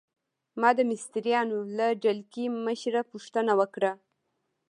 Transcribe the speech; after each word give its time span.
ما 0.59 0.69
د 0.77 0.79
مستریانو 0.91 1.57
له 1.77 1.87
ډلګۍ 2.03 2.45
مشره 2.65 3.01
پوښتنه 3.11 3.51
وکړه. 3.59 3.91